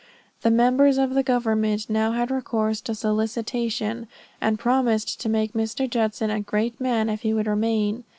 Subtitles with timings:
[0.41, 4.07] The members of government now had recourse to solicitation,
[4.41, 5.87] and promised to make Mr.
[5.87, 8.03] Judson a great man if he would remain.